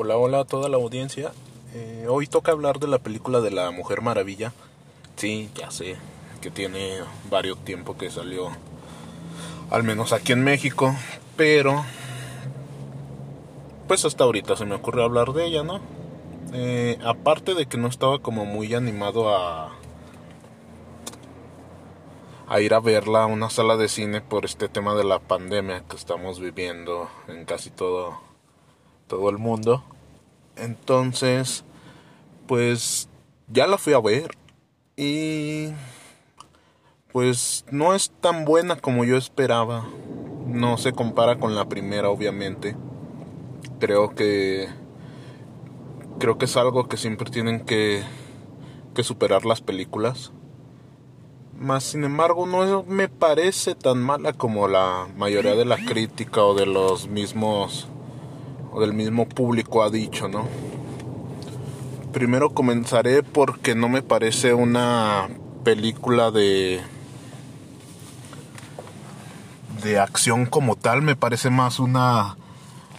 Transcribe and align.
Hola, 0.00 0.16
hola 0.16 0.38
a 0.38 0.44
toda 0.44 0.68
la 0.68 0.76
audiencia. 0.76 1.32
Eh, 1.74 2.06
hoy 2.08 2.28
toca 2.28 2.52
hablar 2.52 2.78
de 2.78 2.86
la 2.86 3.00
película 3.00 3.40
de 3.40 3.50
la 3.50 3.72
Mujer 3.72 4.00
Maravilla. 4.00 4.52
Sí, 5.16 5.50
ya 5.56 5.72
sé 5.72 5.96
que 6.40 6.52
tiene 6.52 7.00
varios 7.28 7.58
tiempos 7.64 7.96
que 7.96 8.08
salió, 8.08 8.48
al 9.70 9.82
menos 9.82 10.12
aquí 10.12 10.30
en 10.30 10.44
México, 10.44 10.94
pero 11.36 11.84
pues 13.88 14.04
hasta 14.04 14.22
ahorita 14.22 14.54
se 14.54 14.66
me 14.66 14.76
ocurrió 14.76 15.02
hablar 15.02 15.32
de 15.32 15.46
ella, 15.46 15.64
¿no? 15.64 15.80
Eh, 16.52 17.00
aparte 17.04 17.54
de 17.54 17.66
que 17.66 17.76
no 17.76 17.88
estaba 17.88 18.20
como 18.20 18.44
muy 18.44 18.74
animado 18.74 19.36
a 19.36 19.72
a 22.46 22.60
ir 22.60 22.72
a 22.72 22.78
verla 22.78 23.24
a 23.24 23.26
una 23.26 23.50
sala 23.50 23.76
de 23.76 23.88
cine 23.88 24.20
por 24.20 24.44
este 24.44 24.68
tema 24.68 24.94
de 24.94 25.02
la 25.02 25.18
pandemia 25.18 25.82
que 25.90 25.96
estamos 25.96 26.38
viviendo 26.38 27.08
en 27.26 27.44
casi 27.44 27.70
todo 27.70 28.28
todo 29.08 29.30
el 29.30 29.38
mundo. 29.38 29.82
Entonces, 30.60 31.64
pues 32.46 33.08
ya 33.48 33.66
la 33.66 33.78
fui 33.78 33.92
a 33.92 34.00
ver 34.00 34.36
y 34.96 35.68
pues 37.12 37.64
no 37.70 37.94
es 37.94 38.10
tan 38.20 38.44
buena 38.44 38.76
como 38.76 39.04
yo 39.04 39.16
esperaba. 39.16 39.86
No 40.46 40.78
se 40.78 40.92
compara 40.92 41.38
con 41.38 41.54
la 41.54 41.68
primera, 41.68 42.08
obviamente. 42.08 42.76
Creo 43.78 44.14
que 44.14 44.68
creo 46.18 46.36
que 46.36 46.46
es 46.46 46.56
algo 46.56 46.88
que 46.88 46.96
siempre 46.96 47.30
tienen 47.30 47.60
que 47.60 48.02
que 48.94 49.04
superar 49.04 49.44
las 49.44 49.60
películas. 49.60 50.32
Más 51.56 51.84
sin 51.84 52.04
embargo, 52.04 52.46
no 52.46 52.82
me 52.84 53.08
parece 53.08 53.74
tan 53.74 54.02
mala 54.02 54.32
como 54.32 54.68
la 54.68 55.06
mayoría 55.16 55.54
de 55.54 55.64
la 55.64 55.76
crítica 55.76 56.42
o 56.42 56.54
de 56.54 56.66
los 56.66 57.08
mismos 57.08 57.88
del 58.78 58.92
mismo 58.92 59.28
público 59.28 59.82
ha 59.82 59.90
dicho, 59.90 60.28
¿no? 60.28 60.46
Primero 62.12 62.50
comenzaré 62.50 63.22
porque 63.22 63.74
no 63.74 63.88
me 63.88 64.02
parece 64.02 64.54
una 64.54 65.28
película 65.64 66.30
de 66.30 66.80
de 69.82 69.98
acción 70.00 70.46
como 70.46 70.74
tal, 70.74 71.02
me 71.02 71.14
parece 71.14 71.50
más 71.50 71.78
una 71.78 72.36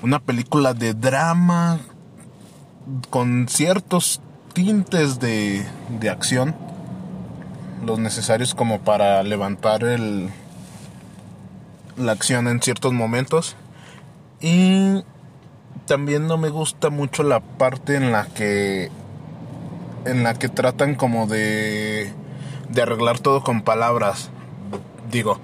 una 0.01 0.19
película 0.19 0.73
de 0.73 0.93
drama 0.93 1.79
con 3.09 3.47
ciertos 3.49 4.21
tintes 4.53 5.19
de, 5.19 5.65
de 5.99 6.09
acción 6.09 6.55
los 7.85 7.99
necesarios 7.99 8.55
como 8.55 8.79
para 8.79 9.23
levantar 9.23 9.83
el 9.83 10.29
la 11.97 12.13
acción 12.13 12.47
en 12.47 12.61
ciertos 12.61 12.93
momentos 12.93 13.55
y 14.41 15.03
también 15.89 16.27
no 16.27 16.37
me 16.37 16.49
gusta 16.49 16.91
mucho 16.91 17.23
la 17.23 17.39
parte 17.39 17.95
en 17.95 18.11
la 18.11 18.27
que 18.27 18.91
en 20.05 20.21
la 20.21 20.35
que 20.35 20.47
tratan 20.47 20.93
como 20.93 21.25
de 21.25 22.13
de 22.69 22.81
arreglar 22.83 23.17
todo 23.17 23.41
con 23.41 23.63
palabras. 23.63 24.29
Digo, 25.09 25.39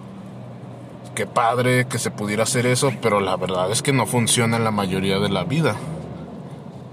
qué 1.15 1.25
padre 1.25 1.87
que 1.87 1.97
se 1.97 2.11
pudiera 2.11 2.43
hacer 2.43 2.67
eso, 2.67 2.91
pero 3.01 3.21
la 3.21 3.35
verdad 3.37 3.71
es 3.71 3.81
que 3.81 3.91
no 3.91 4.05
funciona 4.05 4.57
en 4.57 4.63
la 4.63 4.69
mayoría 4.69 5.17
de 5.17 5.29
la 5.29 5.45
vida. 5.45 5.75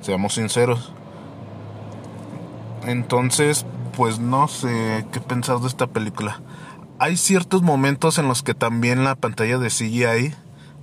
Seamos 0.01 0.33
sinceros. 0.33 0.91
Entonces, 2.87 3.67
pues 3.95 4.19
no 4.19 4.49
sé 4.49 5.05
qué 5.13 5.21
pensar 5.21 5.59
de 5.59 5.69
esta 5.69 5.89
película. 5.89 6.41
Hay 6.99 7.19
ciertos 7.19 7.61
momentos 7.61 8.17
en 8.17 8.29
los 8.29 8.43
que 8.43 8.55
también 8.55 9.05
la 9.05 9.15
pantalla 9.15 9.59
de 9.59 9.69
CGI 9.69 10.35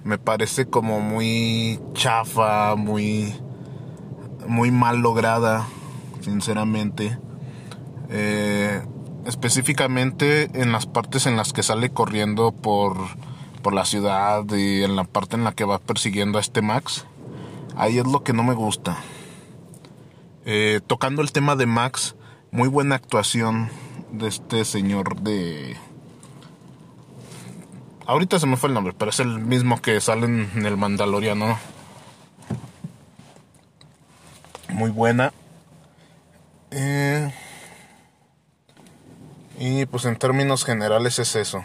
me 0.03 0.17
parece 0.17 0.67
como 0.67 0.99
muy 0.99 1.79
chafa, 1.93 2.75
muy 2.75 3.33
muy 4.47 4.71
mal 4.71 4.99
lograda, 4.99 5.67
sinceramente. 6.21 7.17
Eh, 8.09 8.81
específicamente 9.25 10.49
en 10.59 10.71
las 10.71 10.87
partes 10.87 11.27
en 11.27 11.37
las 11.37 11.53
que 11.53 11.61
sale 11.61 11.91
corriendo 11.91 12.51
por, 12.51 12.97
por 13.61 13.73
la 13.73 13.85
ciudad 13.85 14.43
y 14.51 14.83
en 14.83 14.95
la 14.95 15.03
parte 15.03 15.35
en 15.35 15.43
la 15.43 15.51
que 15.51 15.65
va 15.65 15.79
persiguiendo 15.79 16.37
a 16.39 16.41
este 16.41 16.61
Max. 16.61 17.05
Ahí 17.75 17.99
es 17.99 18.07
lo 18.07 18.23
que 18.23 18.33
no 18.33 18.43
me 18.43 18.55
gusta. 18.55 18.97
Eh, 20.45 20.81
tocando 20.85 21.21
el 21.21 21.31
tema 21.31 21.55
de 21.55 21.67
Max, 21.67 22.15
muy 22.51 22.67
buena 22.67 22.95
actuación 22.95 23.69
de 24.11 24.27
este 24.27 24.65
señor 24.65 25.21
de 25.21 25.77
Ahorita 28.09 28.39
se 28.39 28.47
me 28.47 28.57
fue 28.57 28.69
el 28.69 28.73
nombre, 28.73 28.95
pero 28.97 29.11
es 29.11 29.19
el 29.19 29.37
mismo 29.37 29.83
que 29.83 30.01
sale 30.01 30.25
en 30.25 30.65
el 30.65 30.77
Mandaloriano. 30.77 31.59
Muy 34.69 34.89
buena. 34.89 35.31
Eh, 36.71 37.31
y 39.59 39.85
pues 39.85 40.05
en 40.05 40.15
términos 40.15 40.65
generales 40.65 41.19
es 41.19 41.35
eso. 41.35 41.63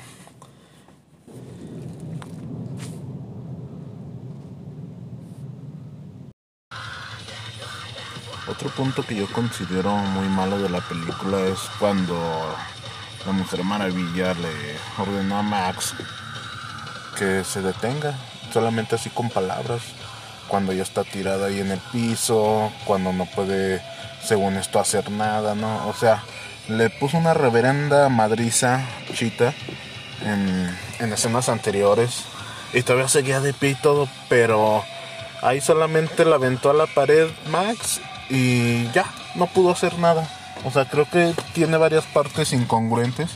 Otro 8.47 8.69
punto 8.69 9.03
que 9.03 9.15
yo 9.15 9.27
considero 9.33 9.97
muy 9.97 10.29
malo 10.29 10.59
de 10.59 10.69
la 10.69 10.83
película 10.83 11.41
es 11.47 11.59
cuando 11.79 12.15
la 13.25 13.33
Mujer 13.33 13.65
Maravilla 13.65 14.35
le 14.35 14.77
ordenó 14.99 15.39
a 15.39 15.43
Max 15.43 15.95
que 17.15 17.45
se 17.45 17.63
detenga, 17.63 18.15
solamente 18.53 18.95
así 18.95 19.11
con 19.11 19.31
palabras, 19.31 19.83
cuando 20.49 20.73
ya 20.73 20.83
está 20.83 21.05
tirada 21.05 21.47
ahí 21.47 21.61
en 21.61 21.71
el 21.71 21.81
piso, 21.93 22.73
cuando 22.85 23.13
no 23.13 23.27
puede, 23.27 23.83
según 24.23 24.57
esto, 24.57 24.79
hacer 24.79 25.11
nada, 25.11 25.55
¿no? 25.55 25.89
O 25.89 25.95
sea, 25.95 26.23
le 26.69 26.91
puso 26.91 27.19
una 27.19 27.35
reverenda 27.35 28.09
madriza 28.09 28.87
chita 29.15 29.55
en, 30.25 30.77
en 30.99 31.13
escenas 31.13 31.49
anteriores 31.49 32.25
y 32.73 32.83
todavía 32.83 33.09
seguía 33.09 33.41
de 33.41 33.53
pie 33.53 33.71
y 33.71 33.75
todo, 33.75 34.09
pero 34.29 34.85
ahí 35.43 35.61
solamente 35.61 36.25
la 36.25 36.37
aventó 36.37 36.71
a 36.71 36.75
la 36.75 36.87
pared 36.87 37.29
Max 37.49 38.01
y 38.31 38.91
ya, 38.93 39.07
no 39.35 39.47
pudo 39.47 39.71
hacer 39.71 39.99
nada. 39.99 40.29
O 40.65 40.71
sea, 40.71 40.87
creo 40.87 41.09
que 41.09 41.35
tiene 41.53 41.77
varias 41.77 42.05
partes 42.05 42.53
incongruentes 42.53 43.31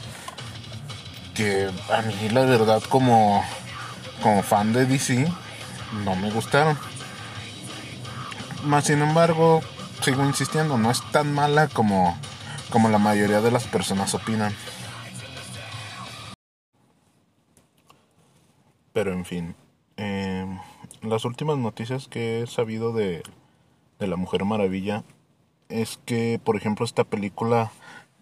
que 1.35 1.71
a 1.93 2.03
mí 2.03 2.31
la 2.31 2.41
verdad 2.41 2.83
como 2.89 3.45
como 4.23 4.43
fan 4.43 4.73
de 4.73 4.87
DC, 4.87 5.27
no 6.05 6.17
me 6.17 6.31
gustaron. 6.31 6.77
Más 8.65 8.85
sin 8.85 9.01
embargo, 9.01 9.61
sigo 10.03 10.25
insistiendo, 10.25 10.79
no 10.79 10.91
es 10.91 11.03
tan 11.11 11.33
mala 11.33 11.69
como, 11.69 12.19
como 12.71 12.89
la 12.89 12.99
mayoría 12.99 13.41
de 13.41 13.51
las 13.51 13.65
personas 13.65 14.15
opinan. 14.15 14.55
Pero 18.93 19.13
en 19.13 19.25
fin, 19.25 19.55
eh, 19.97 20.47
las 21.03 21.25
últimas 21.25 21.57
noticias 21.59 22.09
que 22.09 22.43
he 22.43 22.47
sabido 22.47 22.93
de, 22.93 23.23
de 23.99 24.07
La 24.07 24.17
Mujer 24.17 24.45
Maravilla 24.45 25.05
es 25.69 26.01
que, 26.05 26.41
por 26.43 26.57
ejemplo, 26.57 26.85
esta 26.85 27.05
película 27.05 27.71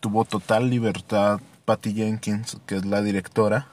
tuvo 0.00 0.24
total 0.24 0.68
libertad 0.68 1.40
Patty 1.64 1.94
Jenkins, 1.94 2.58
que 2.66 2.76
es 2.76 2.84
la 2.84 3.02
directora, 3.02 3.68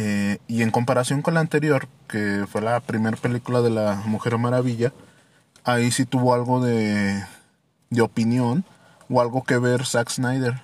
eh, 0.00 0.38
y 0.46 0.62
en 0.62 0.70
comparación 0.70 1.22
con 1.22 1.34
la 1.34 1.40
anterior, 1.40 1.88
que 2.06 2.46
fue 2.48 2.60
la 2.60 2.78
primera 2.78 3.16
película 3.16 3.62
de 3.62 3.70
la 3.70 3.96
Mujer 4.06 4.38
Maravilla, 4.38 4.92
ahí 5.64 5.90
sí 5.90 6.06
tuvo 6.06 6.34
algo 6.34 6.64
de, 6.64 7.20
de 7.90 8.00
opinión 8.00 8.64
o 9.10 9.20
algo 9.20 9.42
que 9.42 9.58
ver 9.58 9.84
Zack 9.84 10.08
Snyder. 10.08 10.62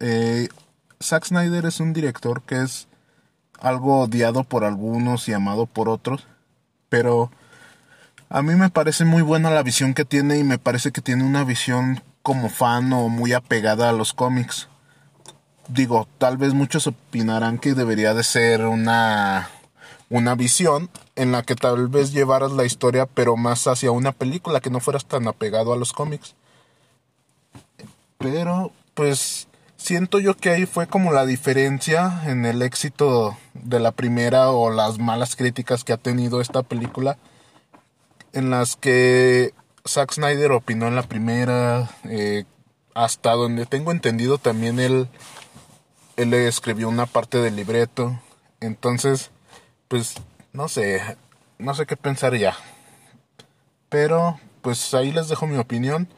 Eh, 0.00 0.48
Zack 1.00 1.26
Snyder 1.26 1.64
es 1.64 1.78
un 1.78 1.92
director 1.92 2.42
que 2.42 2.60
es 2.60 2.88
algo 3.60 4.00
odiado 4.00 4.42
por 4.42 4.64
algunos 4.64 5.28
y 5.28 5.32
amado 5.32 5.66
por 5.66 5.88
otros, 5.88 6.26
pero 6.88 7.30
a 8.28 8.42
mí 8.42 8.56
me 8.56 8.68
parece 8.68 9.04
muy 9.04 9.22
buena 9.22 9.50
la 9.50 9.62
visión 9.62 9.94
que 9.94 10.04
tiene 10.04 10.38
y 10.38 10.44
me 10.44 10.58
parece 10.58 10.90
que 10.90 11.02
tiene 11.02 11.22
una 11.22 11.44
visión 11.44 12.02
como 12.22 12.48
fan 12.48 12.92
o 12.92 13.08
muy 13.10 13.32
apegada 13.32 13.90
a 13.90 13.92
los 13.92 14.12
cómics 14.12 14.68
digo, 15.68 16.08
tal 16.18 16.36
vez 16.36 16.54
muchos 16.54 16.86
opinarán 16.86 17.58
que 17.58 17.74
debería 17.74 18.14
de 18.14 18.22
ser 18.22 18.66
una 18.66 19.50
una 20.08 20.34
visión 20.36 20.88
en 21.16 21.32
la 21.32 21.42
que 21.42 21.56
tal 21.56 21.88
vez 21.88 22.12
llevaras 22.12 22.52
la 22.52 22.64
historia 22.64 23.06
pero 23.06 23.36
más 23.36 23.66
hacia 23.66 23.90
una 23.90 24.12
película 24.12 24.60
que 24.60 24.70
no 24.70 24.80
fueras 24.80 25.04
tan 25.06 25.26
apegado 25.26 25.72
a 25.72 25.76
los 25.76 25.92
cómics. 25.92 26.34
Pero 28.18 28.72
pues 28.94 29.48
siento 29.76 30.18
yo 30.20 30.36
que 30.36 30.50
ahí 30.50 30.66
fue 30.66 30.86
como 30.86 31.12
la 31.12 31.26
diferencia 31.26 32.22
en 32.26 32.46
el 32.46 32.62
éxito 32.62 33.36
de 33.54 33.80
la 33.80 33.92
primera 33.92 34.50
o 34.50 34.70
las 34.70 34.98
malas 34.98 35.36
críticas 35.36 35.84
que 35.84 35.92
ha 35.92 35.96
tenido 35.96 36.40
esta 36.40 36.62
película 36.62 37.18
en 38.32 38.50
las 38.50 38.76
que 38.76 39.54
Zack 39.86 40.12
Snyder 40.12 40.52
opinó 40.52 40.88
en 40.88 40.96
la 40.96 41.02
primera 41.02 41.90
eh, 42.04 42.44
hasta 42.94 43.32
donde 43.32 43.66
tengo 43.66 43.92
entendido 43.92 44.38
también 44.38 44.80
él 44.80 45.08
él 46.16 46.30
le 46.30 46.48
escribió 46.48 46.88
una 46.88 47.06
parte 47.06 47.38
del 47.38 47.56
libreto. 47.56 48.18
Entonces, 48.60 49.30
pues, 49.88 50.14
no 50.52 50.68
sé, 50.68 51.00
no 51.58 51.74
sé 51.74 51.86
qué 51.86 51.96
pensar 51.96 52.34
ya. 52.36 52.56
Pero 53.88 54.38
pues 54.62 54.94
ahí 54.94 55.12
les 55.12 55.28
dejo 55.28 55.46
mi 55.46 55.58
opinión. 55.58 56.08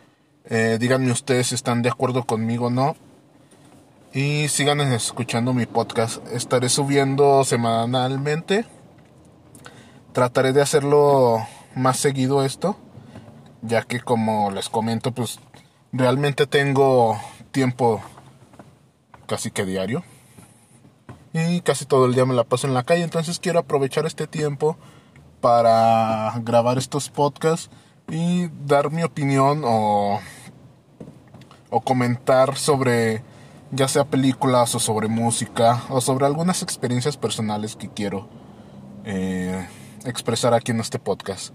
Eh, 0.47 0.79
díganme 0.81 1.12
ustedes 1.12 1.49
si 1.49 1.55
están 1.55 1.83
de 1.83 1.91
acuerdo 1.91 2.25
conmigo 2.25 2.67
o 2.67 2.71
no. 2.71 2.97
Y 4.15 4.49
sigan 4.49 4.81
escuchando 4.81 5.53
mi 5.53 5.67
podcast. 5.67 6.27
Estaré 6.29 6.71
subiendo 6.71 7.45
semanalmente. 7.45 8.65
Trataré 10.12 10.55
de 10.55 10.62
hacerlo 10.62 11.47
más 11.75 11.99
seguido 11.99 12.43
esto. 12.43 12.79
Ya 13.61 13.83
que 13.83 14.00
como 14.00 14.50
les 14.50 14.71
comento, 14.71 15.12
pues 15.12 15.41
realmente 15.93 16.47
tengo 16.47 17.21
tiempo 17.50 18.00
casi 19.28 19.52
que 19.52 19.64
diario. 19.64 20.02
Y 21.32 21.60
casi 21.60 21.84
todo 21.84 22.06
el 22.06 22.14
día 22.14 22.26
me 22.26 22.34
la 22.34 22.42
paso 22.42 22.66
en 22.66 22.75
la 22.75 22.82
calle. 22.82 23.04
Entonces 23.04 23.38
quiero 23.38 23.60
aprovechar 23.60 24.06
este 24.06 24.26
tiempo 24.26 24.76
para 25.40 26.32
grabar 26.42 26.78
estos 26.78 27.10
podcasts 27.10 27.70
y 28.10 28.48
dar 28.66 28.90
mi 28.90 29.04
opinión 29.04 29.62
o, 29.64 30.19
o 31.70 31.80
comentar 31.82 32.56
sobre 32.56 33.22
ya 33.70 33.86
sea 33.86 34.04
películas 34.06 34.75
o 34.75 34.80
sobre 34.80 35.08
música 35.08 35.84
o 35.90 36.00
sobre 36.00 36.26
algunas 36.26 36.62
experiencias 36.62 37.16
personales 37.16 37.76
que 37.76 37.90
quiero 37.90 38.28
eh, 39.04 39.66
expresar 40.04 40.54
aquí 40.54 40.72
en 40.72 40.80
este 40.80 40.98
podcast. 40.98 41.54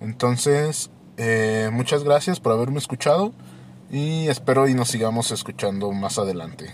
Entonces, 0.00 0.90
eh, 1.16 1.70
muchas 1.72 2.04
gracias 2.04 2.40
por 2.40 2.52
haberme 2.52 2.78
escuchado 2.78 3.32
y 3.90 4.28
espero 4.28 4.68
y 4.68 4.74
nos 4.74 4.88
sigamos 4.88 5.30
escuchando 5.30 5.92
más 5.92 6.18
adelante. 6.18 6.72